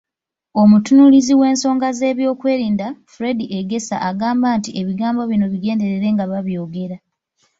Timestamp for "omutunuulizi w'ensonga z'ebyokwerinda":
0.61-2.87